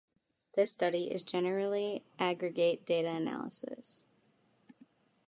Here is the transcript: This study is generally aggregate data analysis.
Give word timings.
This 0.55 0.71
study 0.71 1.11
is 1.11 1.21
generally 1.21 2.03
aggregate 2.17 2.87
data 2.87 3.09
analysis. 3.09 4.03